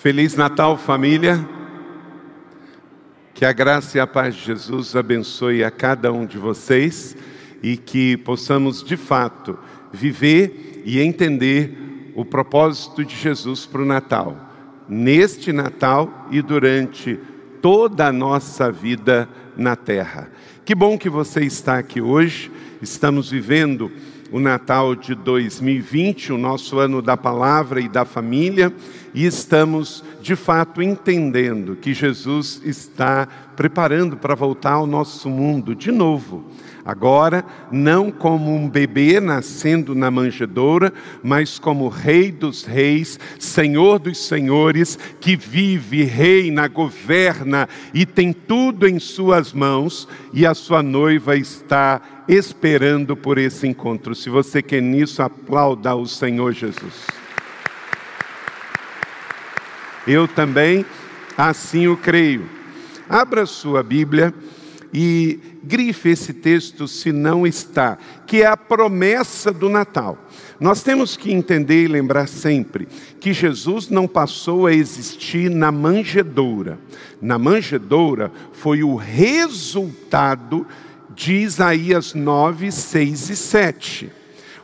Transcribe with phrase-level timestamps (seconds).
[0.00, 1.44] Feliz Natal, família.
[3.34, 7.16] Que a graça e a paz de Jesus abençoe a cada um de vocês
[7.60, 9.58] e que possamos de fato
[9.92, 14.36] viver e entender o propósito de Jesus para o Natal,
[14.88, 17.18] neste Natal e durante
[17.60, 20.30] toda a nossa vida na terra.
[20.64, 22.52] Que bom que você está aqui hoje.
[22.80, 23.90] Estamos vivendo
[24.30, 28.72] o Natal de 2020, o nosso ano da palavra e da família,
[29.14, 35.90] e estamos de fato entendendo que Jesus está preparando para voltar ao nosso mundo de
[35.90, 36.44] novo.
[36.84, 40.90] Agora, não como um bebê nascendo na manjedoura,
[41.22, 48.88] mas como Rei dos Reis, Senhor dos Senhores, que vive, reina, governa e tem tudo
[48.88, 54.14] em Suas mãos, e a sua noiva está esperando por esse encontro.
[54.14, 57.06] Se você quer nisso, aplauda o Senhor Jesus.
[60.06, 60.84] Eu também
[61.36, 62.48] assim o creio.
[63.08, 64.34] Abra sua Bíblia
[64.92, 70.18] e grife esse texto se não está, que é a promessa do Natal.
[70.58, 72.88] Nós temos que entender e lembrar sempre
[73.20, 76.78] que Jesus não passou a existir na manjedoura.
[77.20, 80.66] Na manjedoura foi o resultado
[81.18, 84.12] de Isaías 9, 6 e 7.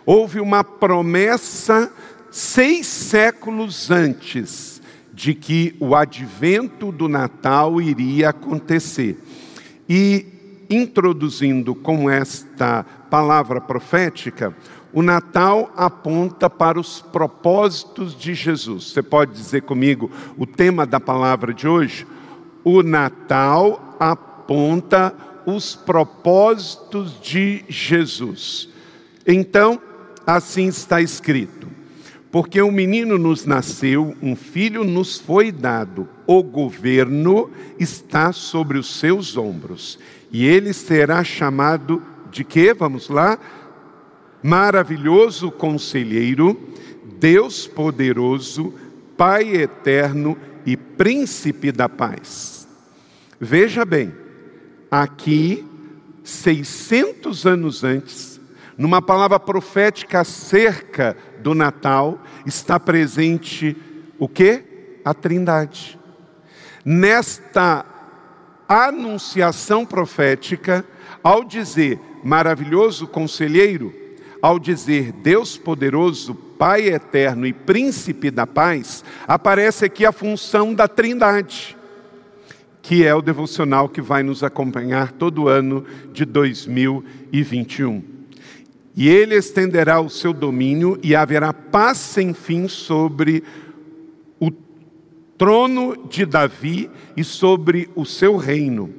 [0.06, 1.92] Houve uma promessa
[2.30, 4.80] seis séculos antes
[5.12, 9.19] de que o advento do Natal iria acontecer.
[9.88, 10.27] E
[10.70, 14.56] introduzindo com esta palavra profética,
[14.92, 18.92] o Natal aponta para os propósitos de Jesus.
[18.92, 22.06] Você pode dizer comigo o tema da palavra de hoje?
[22.62, 25.12] O Natal aponta
[25.47, 28.69] os propósitos de Jesus.
[29.27, 29.81] Então,
[30.27, 31.69] assim está escrito:
[32.31, 38.98] porque um menino nos nasceu, um filho nos foi dado, o governo está sobre os
[38.98, 39.98] seus ombros,
[40.33, 42.75] e ele será chamado de quê?
[42.75, 43.38] Vamos lá?
[44.43, 46.59] Maravilhoso conselheiro,
[47.21, 48.75] Deus poderoso,
[49.16, 52.66] Pai eterno e príncipe da paz.
[53.38, 54.12] Veja bem,
[55.03, 55.66] aqui,
[56.22, 58.41] 600 anos antes,
[58.78, 63.77] numa palavra profética acerca do Natal, está presente
[64.19, 64.62] o que?
[65.04, 65.99] A Trindade.
[66.84, 67.84] Nesta
[68.69, 70.84] anunciação profética,
[71.22, 73.93] ao dizer maravilhoso conselheiro,
[74.41, 80.87] ao dizer Deus poderoso, Pai eterno e príncipe da paz, aparece aqui a função da
[80.87, 81.77] Trindade,
[82.84, 88.03] que é o devocional que vai nos acompanhar todo ano de 2021.
[88.95, 93.43] E ele estenderá o seu domínio e haverá paz sem fim sobre
[94.39, 94.50] o
[95.39, 98.93] trono de Davi e sobre o seu reino,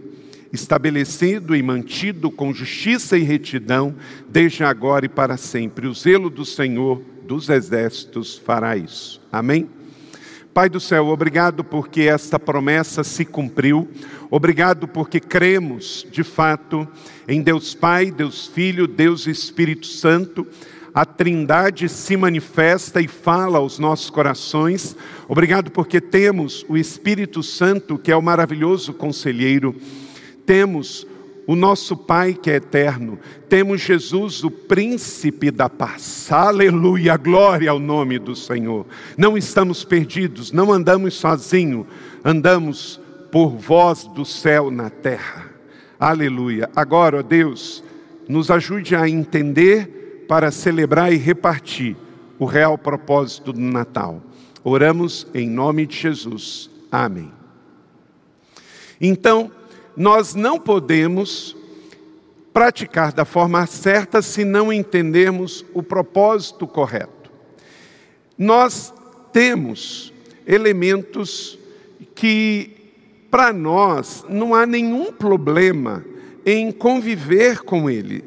[0.51, 3.95] estabelecido e mantido com justiça e retidão,
[4.27, 5.85] desde agora e para sempre.
[5.85, 9.21] O zelo do Senhor dos exércitos fará isso.
[9.31, 9.74] Amém?
[10.55, 13.89] Pai do céu, obrigado porque esta promessa se cumpriu,
[14.31, 16.87] obrigado porque cremos de fato
[17.27, 20.47] em Deus Pai, Deus Filho, Deus Espírito Santo,
[20.93, 24.95] a Trindade se manifesta e fala aos nossos corações,
[25.27, 29.75] obrigado porque temos o Espírito Santo, que é o maravilhoso conselheiro,
[30.45, 31.05] temos
[31.47, 36.31] o nosso Pai que é eterno, temos Jesus, o príncipe da paz.
[36.31, 38.85] Aleluia, glória ao nome do Senhor.
[39.17, 41.85] Não estamos perdidos, não andamos sozinhos,
[42.23, 42.99] andamos
[43.31, 45.49] por voz do céu na terra.
[45.99, 46.69] Aleluia.
[46.75, 47.83] Agora, ó Deus,
[48.27, 51.95] nos ajude a entender para celebrar e repartir
[52.39, 54.21] o real propósito do Natal.
[54.63, 56.69] Oramos em nome de Jesus.
[56.91, 57.31] Amém.
[58.99, 59.51] Então,
[59.95, 61.55] nós não podemos
[62.53, 67.31] praticar da forma certa se não entendermos o propósito correto.
[68.37, 68.93] Nós
[69.31, 70.13] temos
[70.47, 71.59] elementos
[72.13, 72.71] que,
[73.29, 76.05] para nós, não há nenhum problema
[76.45, 78.23] em conviver com ele,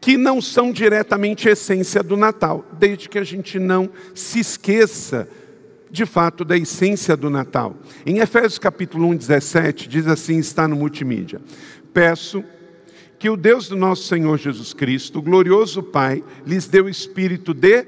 [0.00, 5.28] que não são diretamente essência do Natal, desde que a gente não se esqueça
[5.92, 7.76] de fato da essência do Natal.
[8.06, 11.38] Em Efésios capítulo 1, 17, diz assim, está no multimídia:
[11.92, 12.42] Peço
[13.18, 17.52] que o Deus do nosso Senhor Jesus Cristo, o glorioso Pai, lhes dê o espírito
[17.52, 17.86] de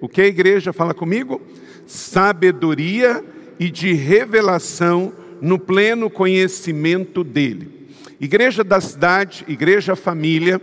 [0.00, 1.40] o que a igreja fala comigo?
[1.86, 3.22] Sabedoria
[3.60, 7.88] e de revelação no pleno conhecimento dele.
[8.18, 10.60] Igreja da cidade, igreja família,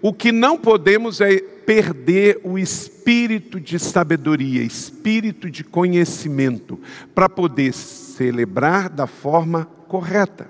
[0.00, 6.80] o que não podemos é perder o espírito de sabedoria, espírito de conhecimento,
[7.14, 10.48] para poder celebrar da forma correta.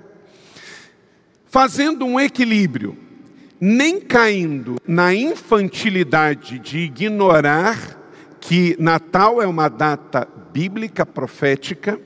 [1.45, 2.97] Fazendo um equilíbrio,
[3.59, 7.99] nem caindo na infantilidade de ignorar
[8.39, 11.99] que Natal é uma data bíblica profética,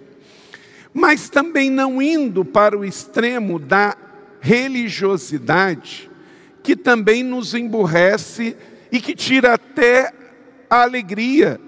[0.92, 3.96] mas também não indo para o extremo da
[4.42, 6.10] religiosidade,
[6.64, 8.58] que também nos emburrece
[8.94, 10.14] e que tira até
[10.70, 11.60] a alegria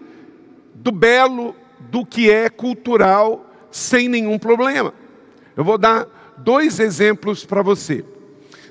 [0.76, 1.56] do belo,
[1.90, 4.94] do que é cultural, sem nenhum problema.
[5.58, 8.06] Eu vou dar dois exemplos para você.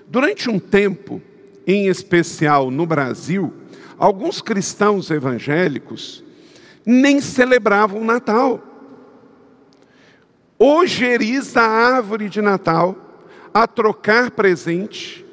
[0.07, 1.21] Durante um tempo,
[1.67, 3.53] em especial no Brasil,
[3.99, 6.23] alguns cristãos evangélicos
[6.87, 8.63] nem celebravam o Natal.
[10.57, 12.97] Ojeriza a árvore de Natal,
[13.53, 15.24] a trocar presente,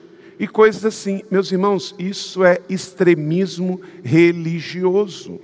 [0.41, 1.21] e coisas assim.
[1.29, 5.39] Meus irmãos, isso é extremismo religioso.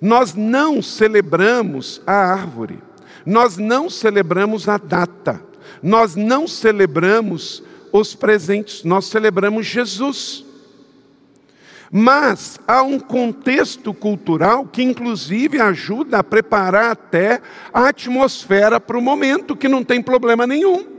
[0.00, 2.78] Nós não celebramos a árvore,
[3.26, 5.42] nós não celebramos a data,
[5.82, 10.46] nós não celebramos os presentes, nós celebramos Jesus.
[11.92, 19.02] Mas há um contexto cultural que, inclusive, ajuda a preparar até a atmosfera para o
[19.02, 20.95] momento, que não tem problema nenhum.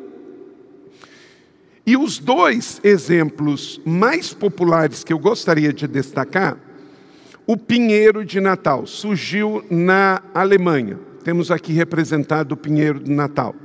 [1.88, 6.58] E os dois exemplos mais populares que eu gostaria de destacar,
[7.46, 11.00] o pinheiro de Natal surgiu na Alemanha.
[11.24, 13.56] Temos aqui representado o pinheiro de Natal.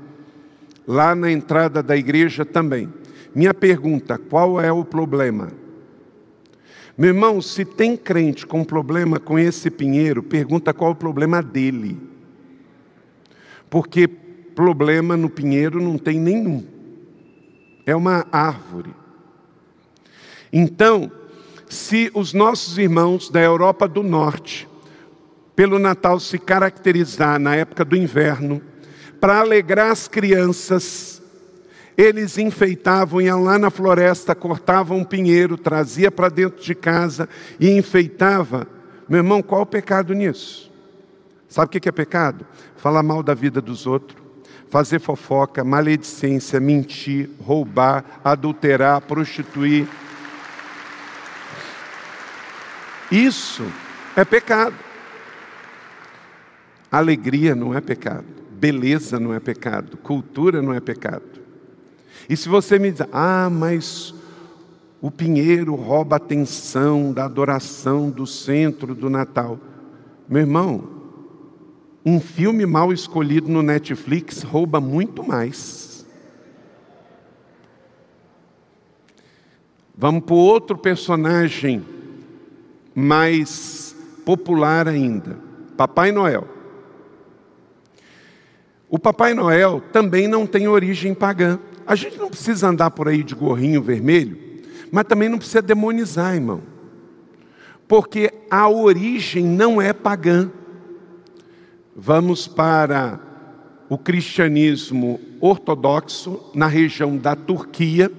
[0.87, 2.89] Lá na entrada da igreja também.
[3.35, 5.49] Minha pergunta: qual é o problema?
[6.97, 11.43] Meu irmão, se tem crente com problema com esse pinheiro, pergunta qual é o problema
[11.43, 11.99] dele.
[13.69, 16.72] Porque problema no pinheiro não tem nenhum
[17.87, 18.95] é uma árvore.
[20.53, 21.11] Então,
[21.69, 24.69] se os nossos irmãos da Europa do Norte,
[25.57, 28.63] pelo Natal se caracterizar na época do inverno,
[29.21, 31.23] para alegrar as crianças,
[31.97, 37.29] eles enfeitavam, iam lá na floresta, cortavam um pinheiro, trazia para dentro de casa
[37.59, 38.67] e enfeitava.
[39.09, 40.71] Meu irmão, qual o pecado nisso?
[41.49, 42.47] Sabe o que é pecado?
[42.77, 44.22] Falar mal da vida dos outros
[44.73, 49.87] fazer fofoca, maledicência, mentir, roubar, adulterar, prostituir.
[53.11, 53.71] Isso
[54.17, 54.75] é pecado.
[56.91, 61.43] Alegria não é pecado, beleza não é pecado, cultura não é pecado.
[62.27, 64.15] E se você me diz, ah, mas
[65.03, 69.59] o pinheiro rouba a atenção da adoração do centro do Natal.
[70.27, 71.02] Meu irmão,
[72.05, 76.05] um filme mal escolhido no Netflix rouba muito mais.
[79.97, 81.85] Vamos para outro personagem
[82.95, 83.95] mais
[84.25, 85.39] popular ainda:
[85.77, 86.49] Papai Noel.
[88.89, 91.59] O Papai Noel também não tem origem pagã.
[91.87, 94.37] A gente não precisa andar por aí de gorrinho vermelho,
[94.91, 96.63] mas também não precisa demonizar, irmão.
[97.89, 100.51] Porque a origem não é pagã.
[101.95, 103.21] Vamos para
[103.87, 108.11] o cristianismo ortodoxo na região da Turquia.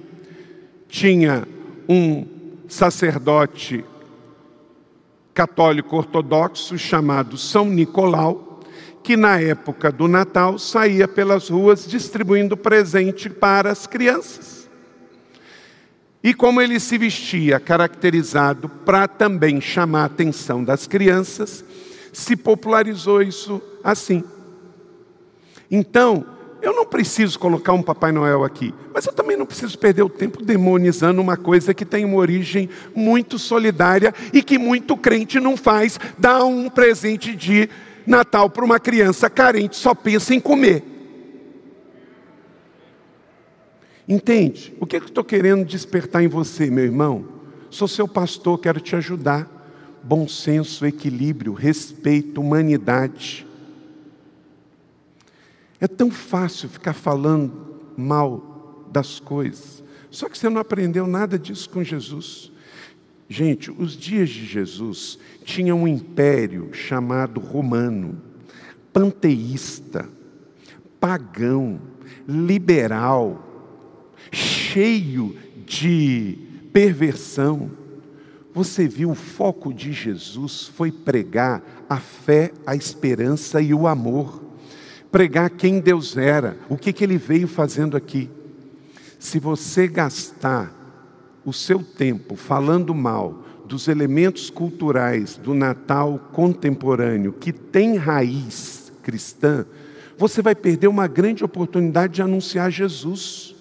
[0.88, 1.46] Tinha
[1.88, 2.24] um
[2.68, 3.84] sacerdote
[5.34, 8.60] católico ortodoxo chamado São Nicolau,
[9.02, 14.70] que na época do Natal saía pelas ruas distribuindo presente para as crianças.
[16.22, 21.64] E como ele se vestia caracterizado para também chamar a atenção das crianças,
[22.18, 24.22] se popularizou isso assim.
[25.70, 26.24] Então,
[26.62, 30.08] eu não preciso colocar um Papai Noel aqui, mas eu também não preciso perder o
[30.08, 35.56] tempo demonizando uma coisa que tem uma origem muito solidária e que muito crente não
[35.56, 37.68] faz, dar um presente de
[38.06, 40.82] Natal para uma criança carente, só pensa em comer.
[44.08, 44.74] Entende?
[44.78, 47.26] O que, é que eu estou querendo despertar em você, meu irmão?
[47.70, 49.53] Sou seu pastor, quero te ajudar
[50.04, 53.46] bom senso, equilíbrio, respeito, humanidade.
[55.80, 61.68] É tão fácil ficar falando mal das coisas, só que você não aprendeu nada disso
[61.70, 62.52] com Jesus.
[63.28, 68.20] Gente, os dias de Jesus tinha um império chamado romano,
[68.92, 70.08] panteísta,
[71.00, 71.80] pagão,
[72.28, 73.82] liberal,
[74.30, 76.38] cheio de
[76.72, 77.70] perversão.
[78.54, 84.40] Você viu o foco de Jesus foi pregar a fé, a esperança e o amor.
[85.10, 88.30] Pregar quem Deus era, o que, que ele veio fazendo aqui.
[89.18, 90.72] Se você gastar
[91.44, 99.66] o seu tempo falando mal dos elementos culturais do Natal contemporâneo que tem raiz cristã,
[100.16, 103.56] você vai perder uma grande oportunidade de anunciar Jesus.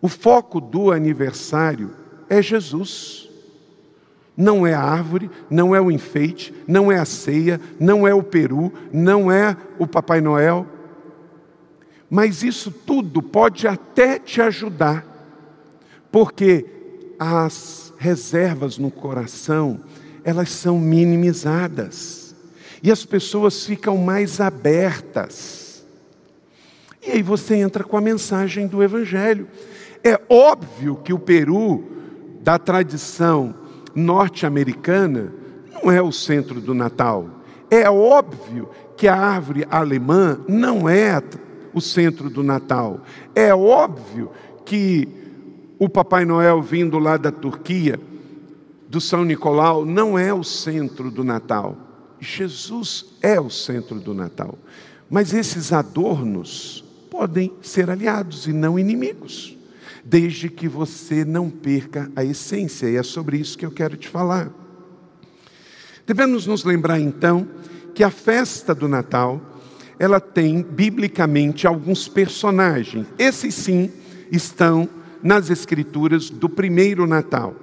[0.00, 1.90] O foco do aniversário
[2.28, 3.29] é Jesus.
[4.36, 8.22] Não é a árvore, não é o enfeite, não é a ceia, não é o
[8.22, 10.66] peru, não é o Papai Noel.
[12.08, 15.04] Mas isso tudo pode até te ajudar,
[16.10, 16.66] porque
[17.18, 19.80] as reservas no coração,
[20.24, 22.34] elas são minimizadas.
[22.82, 25.84] E as pessoas ficam mais abertas.
[27.06, 29.46] E aí você entra com a mensagem do Evangelho.
[30.02, 31.84] É óbvio que o Peru,
[32.40, 33.54] da tradição
[33.94, 35.32] norte-americana,
[35.72, 37.28] não é o centro do Natal.
[37.70, 41.22] É óbvio que a árvore alemã não é
[41.72, 43.00] o centro do Natal.
[43.34, 44.30] É óbvio
[44.64, 45.08] que
[45.78, 47.98] o Papai Noel vindo lá da Turquia,
[48.88, 51.76] do São Nicolau, não é o centro do Natal.
[52.18, 54.58] Jesus é o centro do Natal.
[55.08, 59.59] Mas esses adornos podem ser aliados e não inimigos
[60.10, 64.08] desde que você não perca a essência, e é sobre isso que eu quero te
[64.08, 64.50] falar.
[66.04, 67.48] Devemos nos lembrar então
[67.94, 69.40] que a festa do Natal,
[70.00, 73.06] ela tem biblicamente alguns personagens.
[73.16, 73.88] Esses sim
[74.32, 74.88] estão
[75.22, 77.54] nas escrituras do primeiro Natal.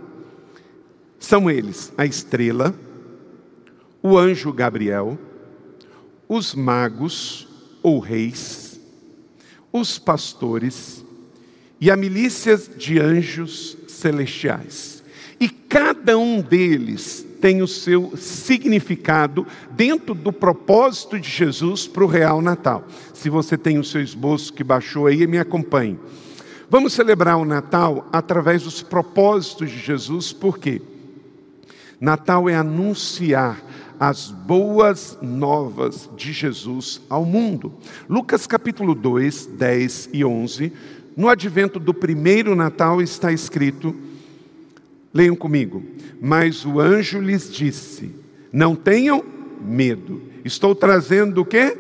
[1.20, 2.74] São eles a estrela,
[4.02, 5.20] o anjo Gabriel,
[6.30, 7.46] os magos
[7.84, 8.80] ou reis,
[9.74, 11.04] os pastores
[11.80, 15.04] e a milícias de anjos celestiais.
[15.40, 22.08] E cada um deles tem o seu significado dentro do propósito de Jesus para o
[22.08, 22.88] real Natal.
[23.14, 26.00] Se você tem o seu esboço que baixou aí, me acompanhe.
[26.70, 30.82] Vamos celebrar o Natal através dos propósitos de Jesus, por quê?
[32.00, 33.64] Natal é anunciar
[34.00, 37.74] as boas novas de Jesus ao mundo.
[38.08, 40.74] Lucas capítulo 2, 10 e 11
[41.18, 43.96] no advento do primeiro Natal está escrito,
[45.12, 45.84] leiam comigo,
[46.22, 48.14] mas o anjo lhes disse:
[48.54, 49.26] Não tenham
[49.60, 51.76] medo, estou trazendo o quê?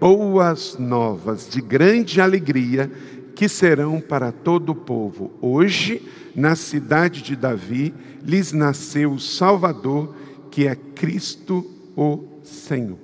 [0.00, 2.90] Boas novas de grande alegria
[3.34, 5.30] que serão para todo o povo.
[5.42, 6.00] Hoje,
[6.34, 7.92] na cidade de Davi,
[8.24, 10.14] lhes nasceu o Salvador,
[10.50, 12.98] que é Cristo o Senhor.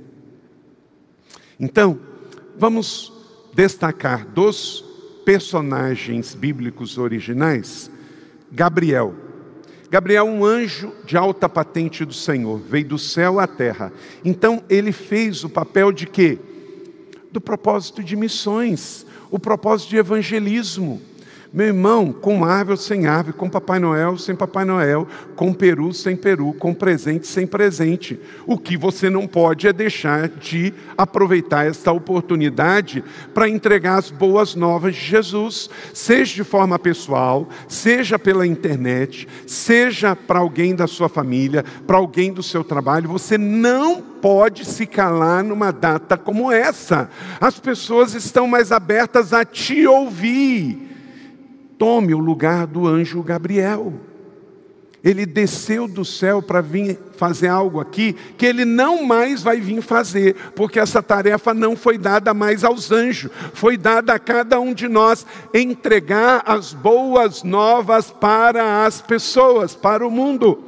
[1.61, 1.99] Então,
[2.59, 3.13] vamos
[3.55, 4.86] destacar dos
[5.27, 7.91] personagens bíblicos originais,
[8.53, 9.13] Gabriel.
[9.91, 13.93] Gabriel, um anjo de alta patente do Senhor, veio do céu à terra.
[14.25, 16.39] Então, ele fez o papel de quê?
[17.33, 21.03] Do propósito de missões, o propósito de evangelismo.
[21.53, 26.17] Meu irmão, com árvore sem árvore, com Papai Noel sem Papai Noel, com peru sem
[26.17, 28.21] peru, com presente sem presente.
[28.47, 34.55] O que você não pode é deixar de aproveitar esta oportunidade para entregar as boas
[34.55, 41.09] novas de Jesus, seja de forma pessoal, seja pela internet, seja para alguém da sua
[41.09, 43.09] família, para alguém do seu trabalho.
[43.09, 47.09] Você não pode se calar numa data como essa.
[47.41, 50.86] As pessoas estão mais abertas a te ouvir
[51.79, 53.93] tome o lugar do anjo Gabriel.
[55.05, 59.81] Ele desceu do céu para vir fazer algo aqui que ele não mais vai vir
[59.81, 64.75] fazer, porque essa tarefa não foi dada mais aos anjos, foi dada a cada um
[64.75, 70.65] de nós entregar as boas novas para as pessoas, para o mundo.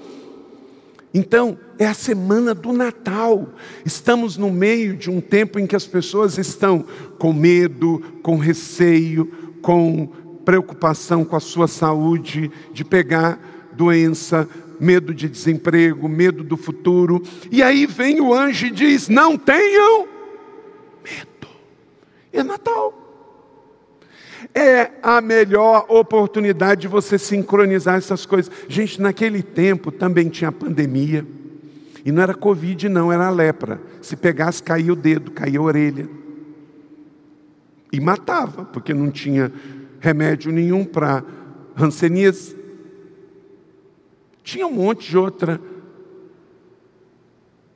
[1.12, 3.49] Então, é a semana do Natal.
[3.85, 6.85] Estamos no meio de um tempo em que as pessoas estão
[7.19, 9.27] com medo, com receio,
[9.61, 10.12] com
[10.49, 13.38] preocupação com a sua saúde, de pegar
[13.75, 14.49] doença,
[14.81, 17.23] medo de desemprego, medo do futuro.
[17.50, 20.09] E aí vem o anjo e diz: Não tenham
[21.05, 21.49] medo.
[22.33, 22.95] É Natal.
[24.55, 28.50] É a melhor oportunidade de você sincronizar essas coisas.
[28.69, 31.26] Gente, naquele tempo também tinha pandemia.
[32.07, 33.83] E não era Covid, não, era lepra.
[34.00, 36.09] Se pegasse, caía o dedo, caía a orelha.
[37.93, 39.52] E matava, porque não tinha
[40.00, 41.25] remédio nenhum para
[41.76, 42.57] hanseníase.
[44.43, 45.61] Tinha um monte de outra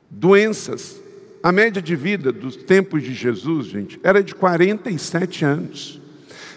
[0.09, 1.01] doenças.
[1.41, 6.01] A média de vida dos tempos de Jesus, gente, era de 47 anos.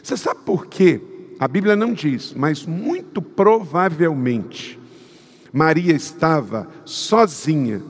[0.03, 1.01] Você sabe por quê?
[1.39, 4.79] A Bíblia não diz, mas muito provavelmente
[5.53, 7.83] Maria estava sozinha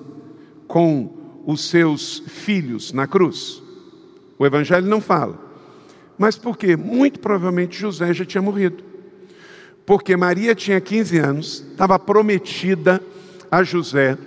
[0.66, 3.62] com os seus filhos na cruz.
[4.38, 5.45] O Evangelho não fala.
[6.18, 6.76] Mas por quê?
[6.76, 8.82] Muito provavelmente José já tinha morrido.
[9.84, 13.00] Porque Maria tinha 15 anos, estava prometida
[13.50, 14.18] a José.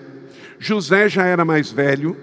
[0.57, 2.15] José já era mais velho,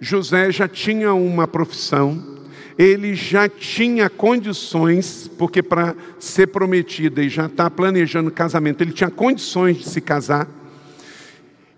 [0.00, 2.40] José já tinha uma profissão,
[2.76, 8.92] ele já tinha condições, porque para ser prometida e já estar tá planejando casamento, ele
[8.92, 10.48] tinha condições de se casar.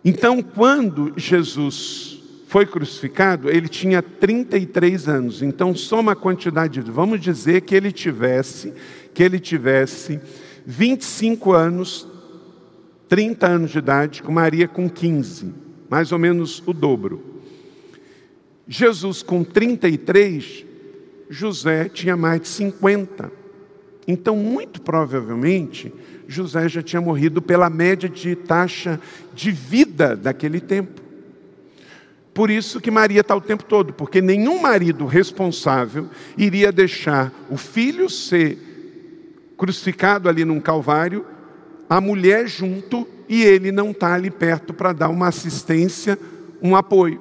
[0.02, 2.22] Então, quando Jesus
[2.54, 5.42] foi crucificado, ele tinha 33 anos.
[5.42, 8.72] Então, soma a quantidade, vamos dizer que ele tivesse,
[9.12, 10.20] que ele tivesse
[10.64, 12.06] 25 anos,
[13.08, 15.52] 30 anos de idade, com Maria com 15,
[15.90, 17.42] mais ou menos o dobro.
[18.68, 20.64] Jesus com 33,
[21.28, 23.32] José tinha mais de 50.
[24.06, 25.92] Então, muito provavelmente,
[26.28, 29.00] José já tinha morrido pela média de taxa
[29.34, 31.03] de vida daquele tempo.
[32.34, 37.56] Por isso que Maria está o tempo todo, porque nenhum marido responsável iria deixar o
[37.56, 38.58] filho ser
[39.56, 41.24] crucificado ali num calvário,
[41.88, 46.18] a mulher junto e ele não está ali perto para dar uma assistência,
[46.60, 47.20] um apoio.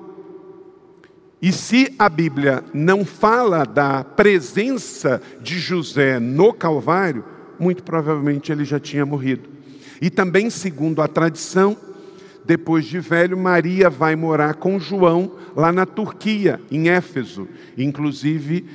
[1.39, 7.23] E se a Bíblia não fala da presença de José no Calvário,
[7.59, 9.49] muito provavelmente ele já tinha morrido.
[10.01, 11.77] E também, segundo a tradição,
[12.45, 17.47] depois de velho, Maria vai morar com João lá na Turquia, em Éfeso.
[17.77, 18.65] Inclusive,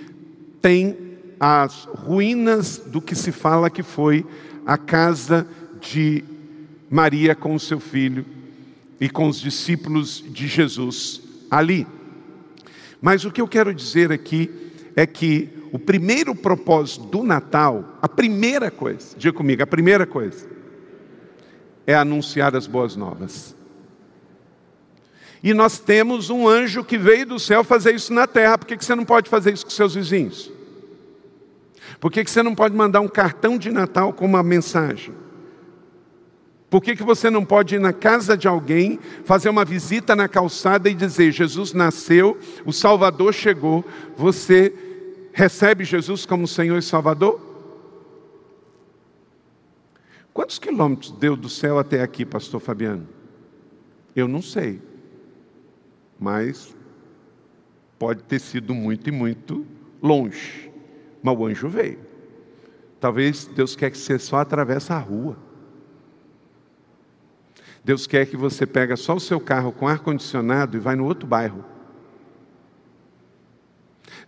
[0.62, 0.96] tem
[1.38, 4.24] as ruínas do que se fala que foi
[4.66, 5.46] a casa
[5.80, 6.24] de
[6.90, 8.24] Maria com seu filho
[9.00, 11.20] e com os discípulos de Jesus
[11.50, 11.86] ali.
[13.00, 14.50] Mas o que eu quero dizer aqui
[14.96, 20.48] é que o primeiro propósito do Natal, a primeira coisa, diga comigo, a primeira coisa,
[21.86, 23.57] é anunciar as boas novas.
[25.42, 28.76] E nós temos um anjo que veio do céu fazer isso na terra, por que
[28.76, 30.50] você não pode fazer isso com seus vizinhos?
[32.00, 35.14] Por que você não pode mandar um cartão de Natal com uma mensagem?
[36.70, 40.28] Por que, que você não pode ir na casa de alguém, fazer uma visita na
[40.28, 43.84] calçada e dizer: Jesus nasceu, o Salvador chegou,
[44.16, 44.74] você
[45.32, 47.40] recebe Jesus como Senhor e Salvador?
[50.34, 53.08] Quantos quilômetros deu do céu até aqui, Pastor Fabiano?
[54.14, 54.80] Eu não sei,
[56.18, 56.76] mas
[57.98, 59.66] pode ter sido muito e muito
[60.02, 60.70] longe.
[61.22, 61.98] Mas o anjo veio.
[63.00, 65.36] Talvez Deus quer que você só atravesse a rua.
[67.84, 71.26] Deus quer que você pegue só o seu carro com ar-condicionado e vai no outro
[71.26, 71.64] bairro.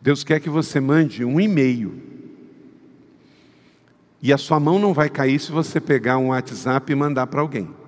[0.00, 2.00] Deus quer que você mande um e-mail.
[4.22, 7.40] E a sua mão não vai cair se você pegar um WhatsApp e mandar para
[7.40, 7.79] alguém.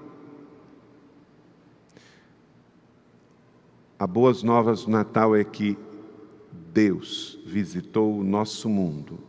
[4.03, 5.79] A boas novas do Natal é que
[6.73, 9.21] Deus visitou o nosso mundo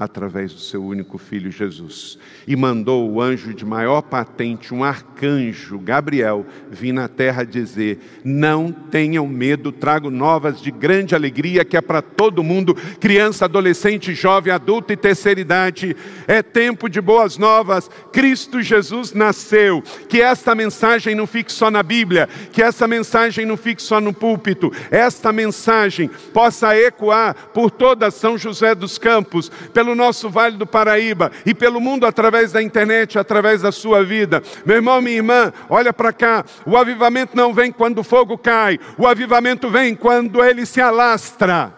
[0.00, 2.18] através do seu único filho Jesus.
[2.48, 8.72] E mandou o anjo de maior patente, um arcanjo, Gabriel, vir na terra dizer: Não
[8.72, 14.52] tenham medo, trago novas de grande alegria que é para todo mundo, criança, adolescente, jovem,
[14.52, 15.94] adulto e terceira idade.
[16.26, 17.90] É tempo de boas novas.
[18.10, 19.82] Cristo Jesus nasceu.
[20.08, 24.14] Que esta mensagem não fique só na Bíblia, que essa mensagem não fique só no
[24.14, 30.56] púlpito, esta mensagem possa ecoar por toda São José dos Campos, pelo pelo nosso Vale
[30.56, 34.42] do Paraíba e pelo mundo através da internet, através da sua vida.
[34.64, 36.44] Meu irmão, minha irmã, olha para cá.
[36.64, 41.74] O avivamento não vem quando o fogo cai, o avivamento vem quando ele se alastra.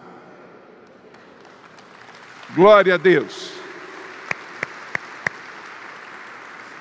[2.55, 3.51] Glória a Deus.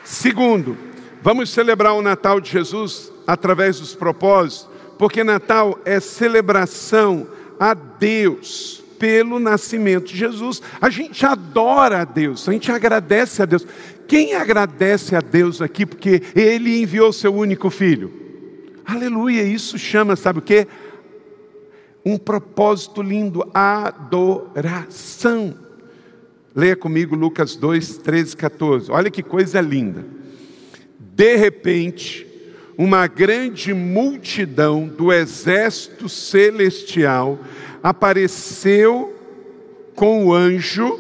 [0.05, 0.77] Segundo,
[1.23, 4.69] vamos celebrar o Natal de Jesus através dos propósitos,
[4.99, 7.27] porque Natal é celebração
[7.59, 10.63] a Deus pelo nascimento de Jesus.
[10.81, 13.67] A gente adora a Deus, a gente agradece a Deus.
[14.07, 18.13] Quem agradece a Deus aqui porque Ele enviou seu único filho?
[18.85, 20.69] Aleluia, isso chama, sabe o que?
[22.07, 25.59] Um propósito lindo, adoração.
[26.55, 28.93] Leia comigo Lucas 2, 13, 14.
[28.93, 30.07] Olha que coisa linda.
[31.01, 32.25] De repente,
[32.77, 37.39] uma grande multidão do exército celestial
[37.83, 39.15] apareceu
[39.95, 40.99] com o anjo,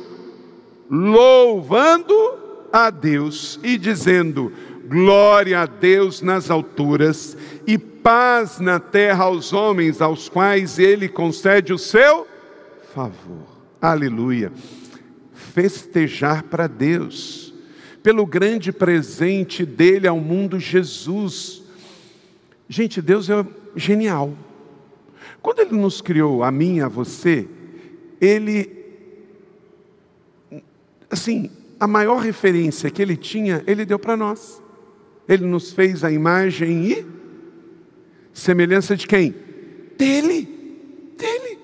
[0.90, 2.14] louvando
[2.72, 4.52] a Deus e dizendo:
[4.86, 11.72] Glória a Deus nas alturas e paz na terra aos homens aos quais ele concede
[11.72, 12.26] o seu
[12.94, 13.46] favor.
[13.80, 14.52] Aleluia.
[15.32, 17.54] Festejar para Deus,
[18.02, 21.61] pelo grande presente dele ao mundo, Jesus.
[22.68, 23.46] Gente, Deus é
[23.76, 24.36] genial.
[25.40, 27.48] Quando Ele nos criou, a mim a você,
[28.20, 28.70] Ele,
[31.10, 31.50] assim,
[31.82, 34.62] a maior referência que ele tinha, ele deu para nós.
[35.28, 37.06] Ele nos fez a imagem e
[38.32, 39.34] semelhança de quem?
[39.98, 40.48] Dele.
[41.18, 41.58] Dele.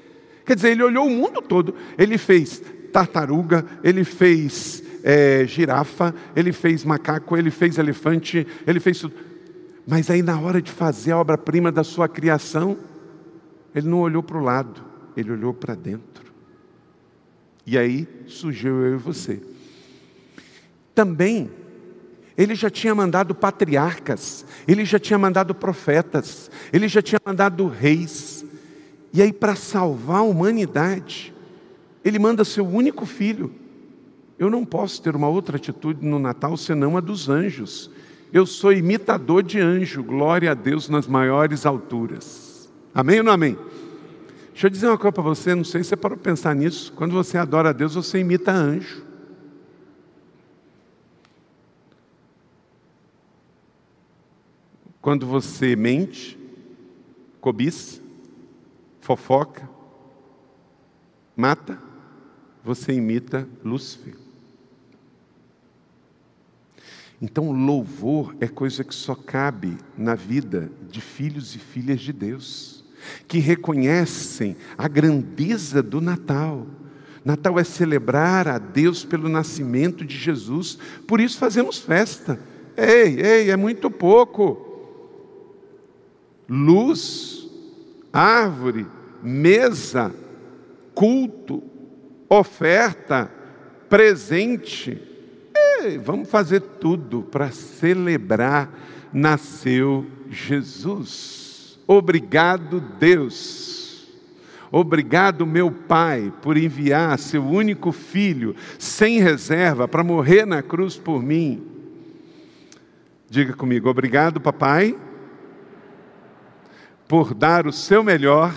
[0.45, 1.73] Quer dizer, ele olhou o mundo todo.
[1.97, 2.61] Ele fez
[2.93, 9.15] tartaruga, ele fez é, girafa, ele fez macaco, ele fez elefante, ele fez tudo.
[9.91, 12.77] Mas aí, na hora de fazer a obra-prima da sua criação,
[13.75, 14.85] ele não olhou para o lado,
[15.17, 16.31] ele olhou para dentro.
[17.65, 19.41] E aí surgiu eu e você.
[20.95, 21.51] Também,
[22.37, 28.45] ele já tinha mandado patriarcas, ele já tinha mandado profetas, ele já tinha mandado reis.
[29.11, 31.33] E aí, para salvar a humanidade,
[32.05, 33.55] ele manda seu único filho.
[34.39, 37.91] Eu não posso ter uma outra atitude no Natal senão a dos anjos.
[38.33, 42.71] Eu sou imitador de anjo, glória a Deus nas maiores alturas.
[42.95, 43.57] Amém ou não amém?
[44.53, 46.93] Deixa eu dizer uma coisa para você, não sei se você parou pensar nisso.
[46.95, 49.05] Quando você adora a Deus, você imita anjo.
[55.01, 56.39] Quando você mente,
[57.41, 58.03] cobiça,
[59.01, 59.71] fofoca,
[61.37, 61.81] mata,
[62.63, 64.28] você imita Lúcifer.
[67.21, 72.85] Então, louvor é coisa que só cabe na vida de filhos e filhas de Deus,
[73.27, 76.67] que reconhecem a grandeza do Natal.
[77.25, 82.39] Natal é celebrar a Deus pelo nascimento de Jesus, por isso fazemos festa.
[82.77, 84.65] Ei, ei, é muito pouco.
[86.49, 87.49] Luz,
[88.13, 88.87] árvore,
[89.23, 90.15] mesa,
[90.95, 91.63] culto,
[92.29, 93.31] oferta,
[93.89, 95.01] presente,
[96.03, 98.71] vamos fazer tudo para celebrar
[99.13, 101.79] nasceu Jesus.
[101.87, 104.07] Obrigado, Deus.
[104.71, 111.23] Obrigado, meu Pai, por enviar seu único filho, sem reserva, para morrer na cruz por
[111.23, 111.67] mim.
[113.31, 114.97] Diga comigo, obrigado, papai,
[117.07, 118.55] por dar o seu melhor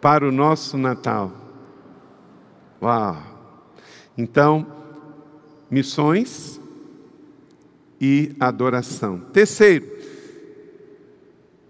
[0.00, 1.32] para o nosso Natal.
[2.80, 3.16] Uau!
[4.16, 4.81] Então,
[5.72, 6.60] missões
[7.98, 9.18] e adoração.
[9.32, 9.90] Terceiro,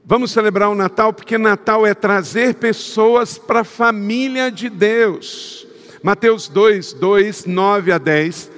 [0.04, 5.66] vamos celebrar o Natal porque Natal é trazer pessoas para a família de Deus.
[6.02, 8.50] Mateus 2, 2, 9 a 10.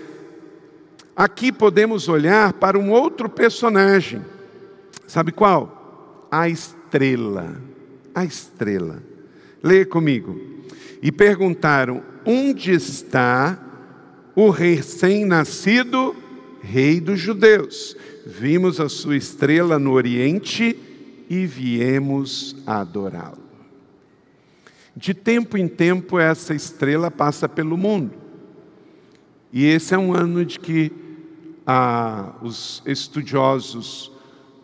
[1.15, 4.25] Aqui podemos olhar para um outro personagem.
[5.07, 6.27] Sabe qual?
[6.31, 7.61] A estrela.
[8.15, 9.03] A estrela.
[9.63, 10.41] Leia comigo.
[11.03, 13.59] E perguntaram: onde está
[14.35, 16.17] o recém-nascido
[16.61, 17.97] rei dos judeus.
[18.27, 20.77] Vimos a sua estrela no Oriente
[21.29, 23.45] e viemos adorá-lo.
[24.97, 28.13] De tempo em tempo, essa estrela passa pelo mundo.
[29.53, 30.93] E esse é um ano de que
[31.67, 34.11] ah, os estudiosos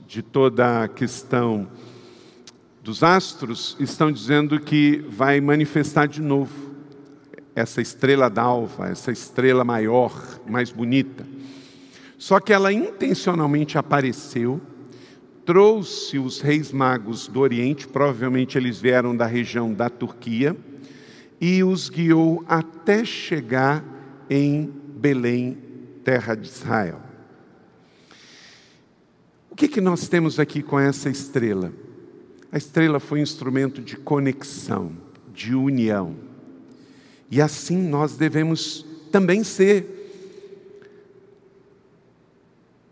[0.06, 1.68] de toda a questão
[2.82, 6.69] dos astros estão dizendo que vai manifestar de novo
[7.54, 11.26] essa estrela d'alva, essa estrela maior, mais bonita.
[12.18, 14.60] Só que ela intencionalmente apareceu,
[15.44, 20.56] trouxe os reis magos do Oriente, provavelmente eles vieram da região da Turquia,
[21.40, 23.82] e os guiou até chegar
[24.28, 25.56] em Belém,
[26.04, 27.00] terra de Israel.
[29.50, 31.72] O que, que nós temos aqui com essa estrela?
[32.52, 34.92] A estrela foi um instrumento de conexão,
[35.32, 36.16] de união.
[37.30, 39.98] E assim nós devemos também ser.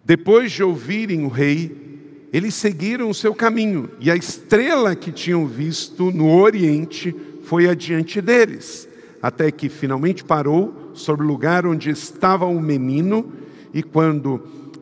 [0.04, 1.88] Depois de ouvirem o rei,
[2.32, 8.20] eles seguiram o seu caminho, e a estrela que tinham visto no oriente foi adiante
[8.20, 8.88] deles,
[9.22, 13.32] até que finalmente parou sobre o lugar onde estava o menino,
[13.72, 14.38] e quando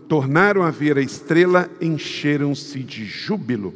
[0.09, 3.75] tornaram a ver a estrela, encheram-se de júbilo.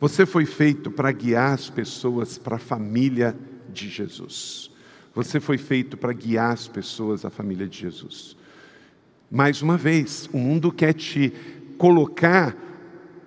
[0.00, 3.36] Você foi feito para guiar as pessoas para a família
[3.72, 4.70] de Jesus.
[5.14, 8.36] Você foi feito para guiar as pessoas à família de Jesus.
[9.30, 11.32] Mais uma vez, o mundo quer te
[11.76, 12.56] colocar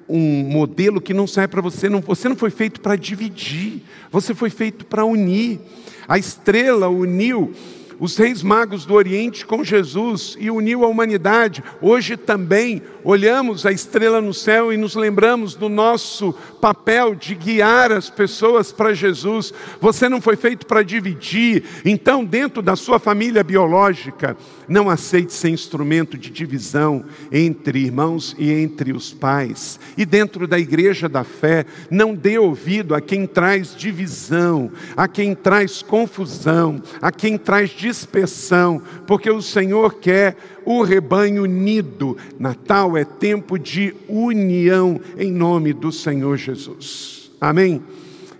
[0.08, 1.88] um modelo que não sai para você.
[1.88, 5.60] Não, você não foi feito para dividir, você foi feito para unir.
[6.08, 7.54] A estrela uniu
[8.01, 11.63] os reis magos do Oriente com Jesus e uniu a humanidade.
[11.79, 17.91] Hoje também olhamos a estrela no céu e nos lembramos do nosso papel de guiar
[17.91, 19.53] as pessoas para Jesus.
[19.79, 24.35] Você não foi feito para dividir, então, dentro da sua família biológica,
[24.67, 29.79] não aceite ser instrumento de divisão entre irmãos e entre os pais.
[29.95, 35.35] E dentro da igreja da fé, não dê ouvido a quem traz divisão, a quem
[35.35, 42.17] traz confusão, a quem traz dispersão, porque o Senhor quer o rebanho unido.
[42.39, 47.32] Natal é tempo de união em nome do Senhor Jesus.
[47.39, 47.84] Amém?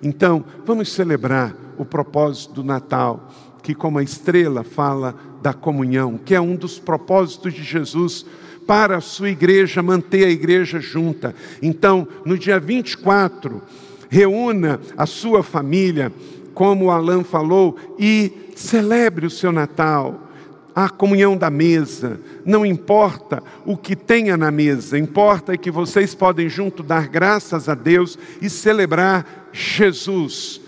[0.02, 3.30] Então, vamos celebrar o propósito do Natal,
[3.62, 8.26] que, como a estrela, fala da comunhão, que é um dos propósitos de Jesus
[8.66, 11.36] para a sua igreja, manter a igreja junta.
[11.62, 13.62] Então, no dia 24,
[14.10, 16.12] reúna a sua família,
[16.54, 20.28] como o Alain falou, e celebre o seu Natal.
[20.74, 26.48] A comunhão da mesa, não importa o que tenha na mesa, importa que vocês podem
[26.48, 30.62] junto dar graças a Deus e celebrar Jesus,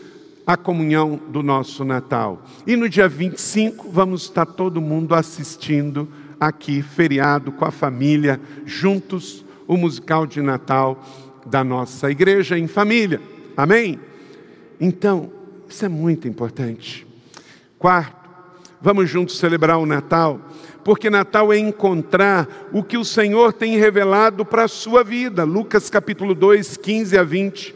[0.46, 2.44] a comunhão do nosso Natal.
[2.68, 9.46] E no dia 25 vamos estar todo mundo assistindo aqui, feriado, com a família, juntos,
[9.66, 11.02] o musical de Natal
[11.46, 13.22] da nossa igreja em família.
[13.56, 14.00] Amém?
[14.80, 15.32] Então,
[15.74, 17.06] isso é muito importante.
[17.80, 18.30] Quarto,
[18.80, 20.40] vamos juntos celebrar o Natal,
[20.84, 25.44] porque Natal é encontrar o que o Senhor tem revelado para a sua vida.
[25.44, 27.76] Lucas capítulo 2, 15 a 20.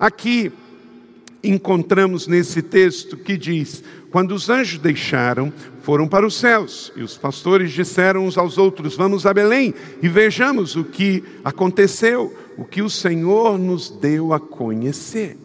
[0.00, 0.50] Aqui
[1.40, 7.16] encontramos nesse texto que diz: Quando os anjos deixaram, foram para os céus, e os
[7.16, 9.72] pastores disseram uns aos outros: Vamos a Belém
[10.02, 15.38] e vejamos o que aconteceu, o que o Senhor nos deu a conhecer.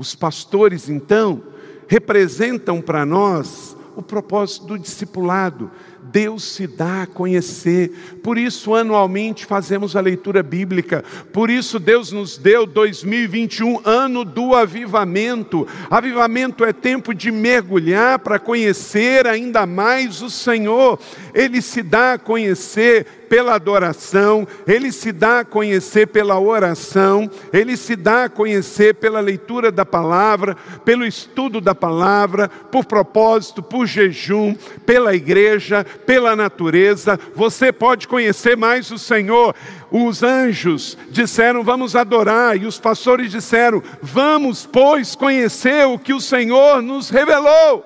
[0.00, 1.42] Os pastores, então,
[1.86, 5.70] representam para nós o propósito do discipulado,
[6.04, 7.90] Deus se dá a conhecer.
[8.22, 11.04] Por isso, anualmente fazemos a leitura bíblica.
[11.32, 15.66] Por isso, Deus nos deu 2021, ano do avivamento.
[15.90, 20.98] Avivamento é tempo de mergulhar para conhecer ainda mais o Senhor.
[21.34, 27.76] Ele se dá a conhecer pela adoração, ele se dá a conhecer pela oração, ele
[27.76, 33.86] se dá a conhecer pela leitura da palavra, pelo estudo da palavra, por propósito, por
[33.86, 37.18] jejum, pela igreja, pela natureza.
[37.34, 39.54] Você pode conhecer mais o Senhor.
[39.90, 46.20] Os anjos disseram: Vamos adorar, e os pastores disseram: Vamos, pois, conhecer o que o
[46.20, 47.84] Senhor nos revelou.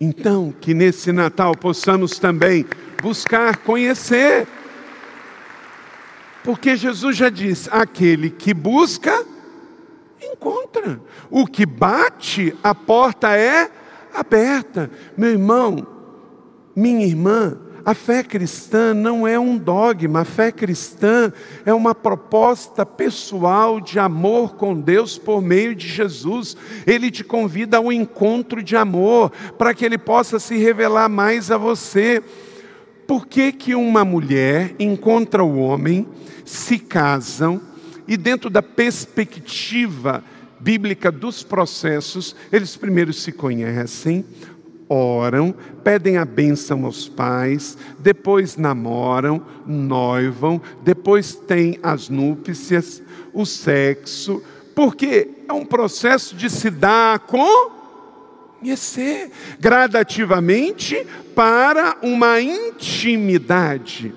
[0.00, 2.64] Então, que nesse Natal possamos também
[3.02, 4.46] buscar conhecer.
[6.44, 9.24] Porque Jesus já disse: aquele que busca,
[10.22, 11.00] encontra.
[11.30, 13.70] O que bate, a porta é
[14.14, 14.90] aberta.
[15.16, 15.86] Meu irmão,
[16.78, 21.32] minha irmã, a fé cristã não é um dogma, a fé cristã
[21.66, 26.56] é uma proposta pessoal de amor com Deus por meio de Jesus.
[26.86, 31.56] Ele te convida ao encontro de amor, para que ele possa se revelar mais a
[31.56, 32.22] você.
[33.06, 36.06] Por que, que uma mulher encontra o homem,
[36.44, 37.60] se casam,
[38.06, 40.22] e dentro da perspectiva
[40.60, 44.24] bíblica dos processos, eles primeiro se conhecem,
[44.88, 54.42] oram, pedem a bênção aos pais, depois namoram, noivam, depois têm as núpcias, o sexo,
[54.74, 57.78] porque é um processo de se dar com
[58.58, 64.14] conhecer gradativamente para uma intimidade.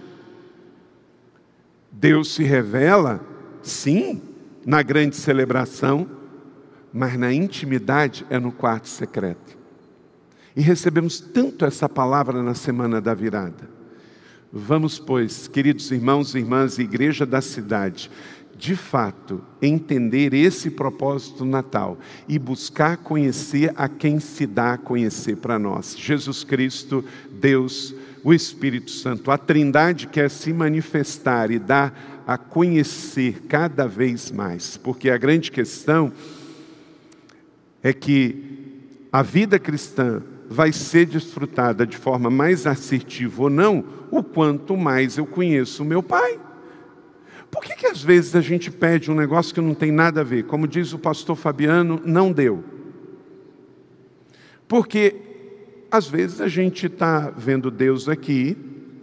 [1.92, 3.24] Deus se revela,
[3.62, 4.22] sim,
[4.66, 6.10] na grande celebração,
[6.92, 9.61] mas na intimidade é no quarto secreto.
[10.56, 13.70] E recebemos tanto essa palavra na semana da virada.
[14.52, 18.12] Vamos, pois, queridos irmãos e irmãs, igreja da cidade,
[18.58, 25.38] de fato, entender esse propósito natal e buscar conhecer a quem se dá a conhecer
[25.38, 25.96] para nós.
[25.98, 29.32] Jesus Cristo, Deus, o Espírito Santo.
[29.32, 35.50] A Trindade quer se manifestar e dar a conhecer cada vez mais, porque a grande
[35.50, 36.12] questão
[37.82, 44.22] é que a vida cristã vai ser desfrutada de forma mais assertiva ou não, o
[44.22, 46.38] quanto mais eu conheço o meu Pai.
[47.50, 50.24] Por que, que às vezes a gente pede um negócio que não tem nada a
[50.26, 50.44] ver?
[50.44, 52.66] Como diz o pastor Fabiano, não deu.
[54.68, 55.16] Porque
[55.90, 58.58] às vezes a gente está vendo Deus aqui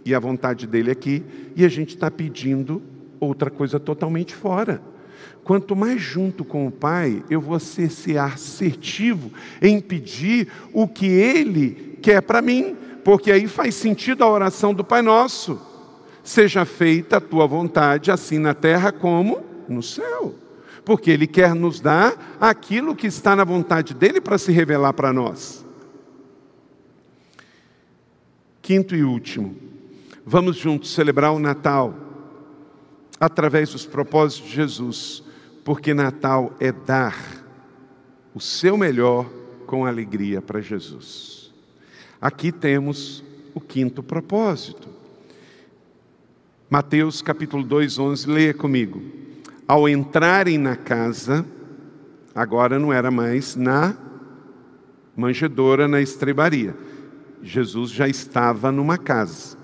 [0.05, 1.23] e a vontade dele aqui,
[1.55, 2.79] e a gente está pedindo
[3.19, 4.81] outra coisa totalmente fora.
[5.43, 11.07] Quanto mais junto com o Pai, eu vou ser, ser assertivo em pedir o que
[11.07, 15.59] Ele quer para mim, porque aí faz sentido a oração do Pai Nosso.
[16.23, 20.35] Seja feita a tua vontade, assim na terra como no céu.
[20.85, 25.11] Porque Ele quer nos dar aquilo que está na vontade dEle para se revelar para
[25.11, 25.65] nós.
[28.61, 29.55] Quinto e último,
[30.23, 32.08] vamos juntos celebrar o Natal
[33.19, 35.23] através dos propósitos de Jesus
[35.69, 37.15] porque Natal é dar
[38.33, 39.29] o seu melhor
[39.67, 41.53] com alegria para Jesus.
[42.19, 44.87] Aqui temos o quinto propósito.
[46.67, 48.99] Mateus capítulo 2, 11, leia comigo.
[49.67, 51.45] Ao entrarem na casa,
[52.33, 53.95] agora não era mais na
[55.15, 56.75] manjedoura, na estrebaria.
[57.43, 59.55] Jesus já estava numa casa.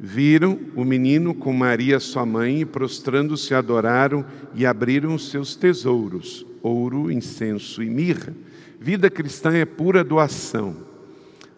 [0.00, 6.46] Viram o menino com Maria, sua mãe, e prostrando-se adoraram e abriram os seus tesouros,
[6.62, 8.32] ouro, incenso e mirra.
[8.78, 10.76] Vida cristã é pura doação,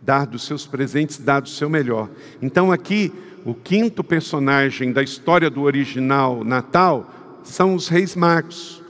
[0.01, 2.09] dar dos seus presentes, dar do seu melhor.
[2.41, 3.13] Então, aqui,
[3.45, 8.83] o quinto personagem da história do original Natal são os Reis Magos.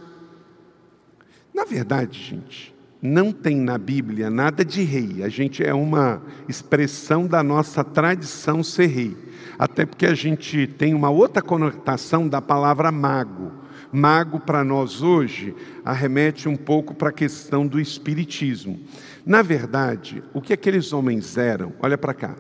[1.52, 5.24] Na verdade, gente, não tem na Bíblia nada de rei.
[5.24, 9.29] A gente é uma expressão da nossa tradição ser rei
[9.60, 13.52] até porque a gente tem uma outra conotação da palavra mago.
[13.92, 18.80] Mago, para nós hoje, arremete um pouco para a questão do espiritismo.
[19.26, 22.36] Na verdade, o que aqueles homens eram, olha para cá,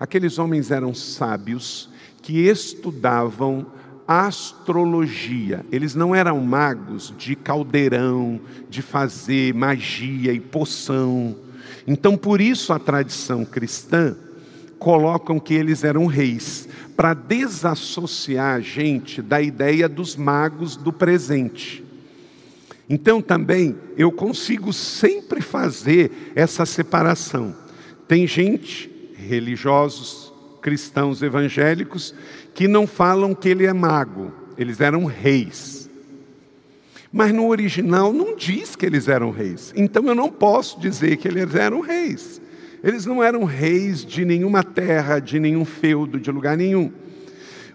[0.00, 1.90] aqueles homens eram sábios
[2.22, 3.66] que estudavam
[4.08, 5.66] astrologia.
[5.70, 11.36] Eles não eram magos de caldeirão, de fazer magia e poção.
[11.86, 14.16] Então, por isso a tradição cristã
[14.82, 21.84] colocam que eles eram reis, para desassociar a gente da ideia dos magos do presente.
[22.90, 27.54] Então também eu consigo sempre fazer essa separação.
[28.08, 32.12] Tem gente, religiosos, cristãos evangélicos,
[32.52, 35.88] que não falam que ele é mago, eles eram reis.
[37.12, 39.72] Mas no original não diz que eles eram reis.
[39.76, 42.41] Então eu não posso dizer que eles eram reis.
[42.82, 46.90] Eles não eram reis de nenhuma terra, de nenhum feudo, de lugar nenhum.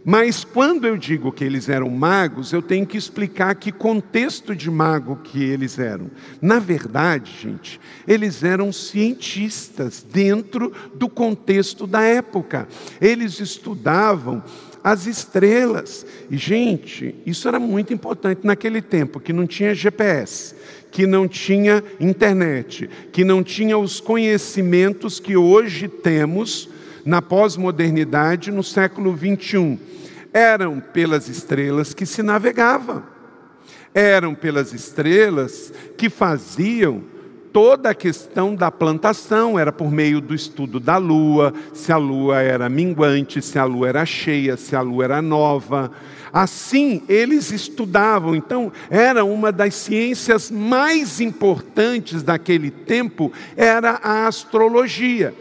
[0.10, 4.72] Mas quando eu digo que eles eram magos, eu tenho que explicar que contexto de
[4.72, 6.10] mago que eles eram.
[6.42, 12.70] Na verdade, gente, eles eram cientistas dentro do contexto da época.
[13.02, 14.42] Eles estudavam
[14.82, 16.06] as estrelas.
[16.32, 20.56] E, gente, isso era muito importante naquele tempo, que não tinha GPS
[20.98, 26.68] que não tinha internet, que não tinha os conhecimentos que hoje temos
[27.06, 29.78] na pós-modernidade no século 21.
[30.34, 33.04] Eram pelas estrelas que se navegava,
[33.94, 37.04] eram pelas estrelas que faziam
[37.54, 42.42] toda a questão da plantação, era por meio do estudo da lua, se a lua
[42.42, 45.92] era minguante, se a lua era cheia, se a lua era nova.
[46.38, 55.34] Assim eles estudavam, então era uma das ciências mais importantes daquele tempo, era a astrologia.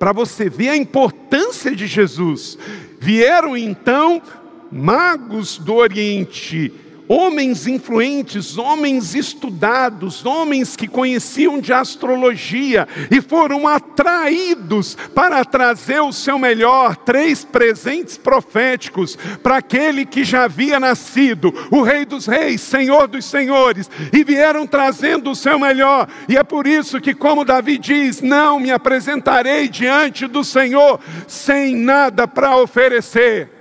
[0.00, 2.58] Para você ver a importância de Jesus,
[2.98, 4.20] vieram então
[4.68, 6.72] magos do Oriente,
[7.12, 16.12] homens influentes, homens estudados, homens que conheciam de astrologia e foram atraídos para trazer o
[16.12, 22.60] seu melhor, três presentes proféticos para aquele que já havia nascido, o Rei dos Reis,
[22.60, 26.06] Senhor dos Senhores, e vieram trazendo o seu melhor.
[26.28, 31.74] E é por isso que, como Davi diz, não me apresentarei diante do Senhor sem
[31.74, 33.59] nada para oferecer.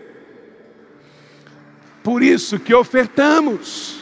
[2.09, 3.99] Por isso que ofertamos.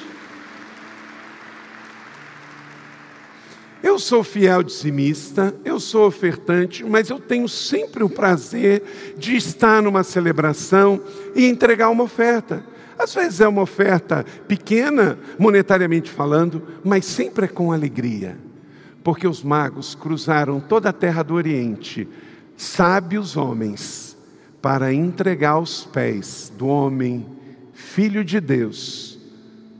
[3.83, 9.81] Eu sou fiel dizimista, eu sou ofertante, mas eu tenho sempre o prazer de estar
[9.81, 11.01] numa celebração
[11.35, 12.63] e entregar uma oferta.
[12.97, 18.37] Às vezes é uma oferta pequena, monetariamente falando, mas sempre é com alegria,
[19.03, 22.07] porque os magos cruzaram toda a terra do Oriente,
[22.55, 24.17] sábios homens,
[24.61, 27.35] para entregar aos pés do homem
[27.77, 29.19] Filho de Deus,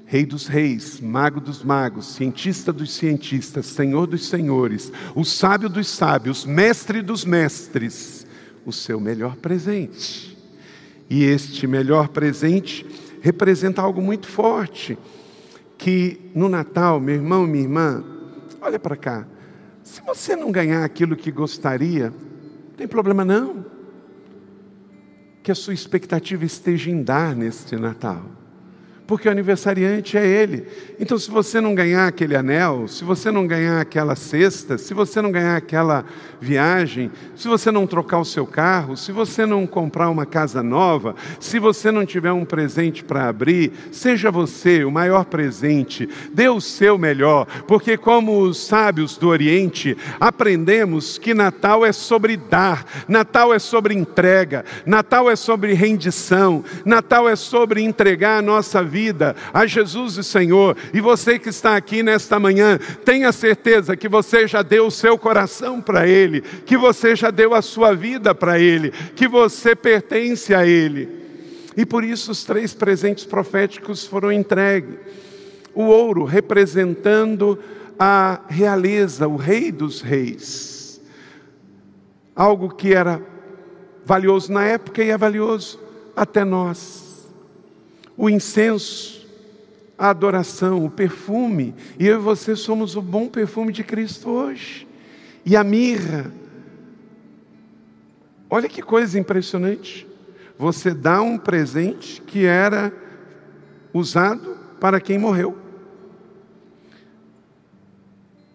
[0.06, 5.88] Rei dos Reis, Mago dos Magos, Cientista dos Cientistas, Senhor dos Senhores, o Sábio dos
[5.88, 8.28] Sábios, Mestre dos Mestres,
[8.64, 10.38] o seu melhor presente.
[11.10, 12.86] E este melhor presente
[13.20, 14.96] representa algo muito forte,
[15.76, 18.04] que no Natal, meu irmão, minha irmã,
[18.62, 19.26] olha para cá,
[19.82, 23.77] se você não ganhar aquilo que gostaria, não tem problema não
[25.48, 28.22] que a sua expectativa esteja em dar neste Natal
[29.08, 30.68] porque o aniversariante é ele.
[31.00, 35.22] Então, se você não ganhar aquele anel, se você não ganhar aquela cesta, se você
[35.22, 36.04] não ganhar aquela
[36.42, 41.16] viagem, se você não trocar o seu carro, se você não comprar uma casa nova,
[41.40, 46.60] se você não tiver um presente para abrir, seja você o maior presente, dê o
[46.60, 53.54] seu melhor, porque, como os sábios do Oriente, aprendemos que Natal é sobre dar, Natal
[53.54, 59.36] é sobre entrega, Natal é sobre rendição, Natal é sobre entregar a nossa vida vida
[59.54, 60.76] a Jesus e Senhor.
[60.92, 65.20] E você que está aqui nesta manhã, tenha certeza que você já deu o seu
[65.20, 70.56] coração para Ele, que você já deu a sua vida para Ele, que você pertence
[70.56, 71.08] a Ele.
[71.78, 74.98] E por isso os três presentes proféticos foram entregues.
[75.76, 77.60] O ouro representando
[78.00, 81.00] a realeza, o rei dos reis.
[82.36, 83.22] Algo que era
[84.04, 85.80] valioso na época e é valioso
[86.16, 87.07] até nós.
[88.18, 89.28] O incenso,
[89.98, 94.88] a adoração, o perfume, e eu e você somos o bom perfume de Cristo hoje.
[95.46, 96.32] E a mirra.
[98.50, 100.08] Olha que coisa impressionante.
[100.58, 102.92] Você dá um presente que era
[103.94, 105.58] usado para quem morreu,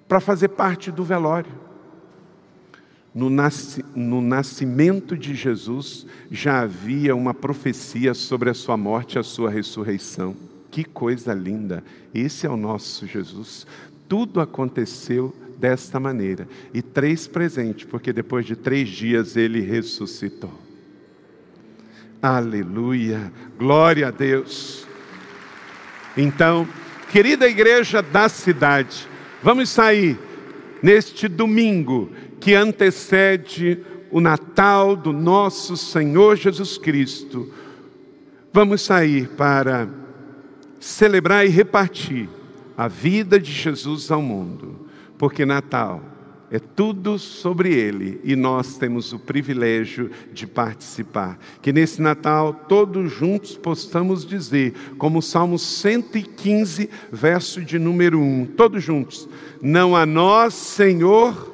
[0.09, 1.62] para fazer parte do velório.
[3.15, 9.19] No, nasci, no, nascimento de Jesus já havia uma profecia sobre a sua morte e
[9.19, 10.35] a sua ressurreição.
[10.71, 11.85] Que coisa linda!
[12.15, 13.67] Esse é o nosso Jesus.
[14.09, 16.49] Tudo aconteceu desta maneira.
[16.73, 20.53] E três presentes, porque depois de três dias ele ressuscitou.
[22.23, 23.31] Aleluia!
[23.59, 24.87] Glória a Deus!
[26.17, 26.67] Então,
[27.11, 29.07] querida igreja da cidade,
[29.43, 30.19] vamos sair
[30.83, 32.11] neste domingo
[32.43, 33.79] que antecede
[34.11, 37.49] o Natal do nosso Senhor Jesus Cristo,
[38.53, 39.89] vamos sair para
[40.81, 42.29] celebrar e repartir
[42.77, 46.03] a vida de Jesus ao mundo, porque Natal
[46.51, 51.39] é tudo sobre Ele e nós temos o privilégio de participar.
[51.63, 58.47] Que nesse Natal todos juntos possamos dizer, como o Salmo 115, verso de número 1,
[58.57, 59.29] todos juntos:
[59.63, 61.52] Não a nós, Senhor,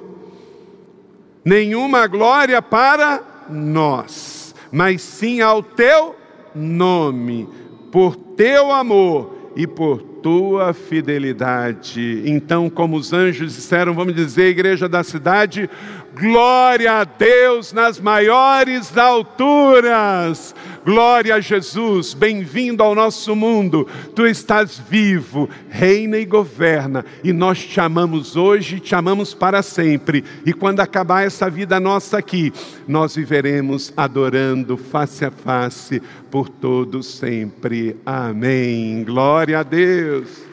[1.49, 6.15] nenhuma glória para nós, mas sim ao teu
[6.55, 7.49] nome,
[7.91, 12.23] por teu amor e por tua fidelidade.
[12.27, 15.71] Então, como os anjos disseram, vamos dizer, igreja da cidade,
[16.15, 20.55] glória a Deus nas maiores alturas.
[20.85, 23.87] Glória a Jesus, bem-vindo ao nosso mundo.
[24.15, 30.25] Tu estás vivo, reina e governa, e nós te amamos hoje te amamos para sempre.
[30.47, 32.53] E quando acabar essa vida nossa aqui,
[32.87, 36.01] nós viveremos adorando face a face
[36.31, 37.97] por todo sempre.
[38.07, 39.05] Amém.
[39.05, 40.48] Glória a Deus.